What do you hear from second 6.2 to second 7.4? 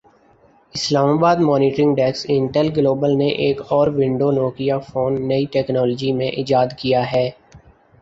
ایجاد کیا ہے